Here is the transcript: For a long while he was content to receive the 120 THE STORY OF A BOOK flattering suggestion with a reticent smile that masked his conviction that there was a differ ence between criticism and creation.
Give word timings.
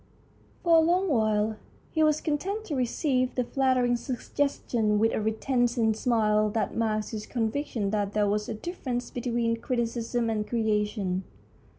For 0.63 0.77
a 0.77 0.79
long 0.79 1.09
while 1.09 1.57
he 1.91 2.01
was 2.01 2.21
content 2.21 2.65
to 2.65 2.75
receive 2.75 3.35
the 3.35 3.43
120 3.43 3.43
THE 3.43 3.45
STORY 3.45 3.45
OF 3.45 3.45
A 3.45 3.45
BOOK 3.45 3.53
flattering 4.23 4.25
suggestion 4.25 4.97
with 4.99 5.11
a 5.13 5.21
reticent 5.21 5.95
smile 5.95 6.49
that 6.49 6.75
masked 6.75 7.11
his 7.11 7.27
conviction 7.27 7.91
that 7.91 8.13
there 8.13 8.27
was 8.27 8.49
a 8.49 8.55
differ 8.55 8.89
ence 8.89 9.11
between 9.11 9.57
criticism 9.57 10.27
and 10.31 10.47
creation. 10.47 11.23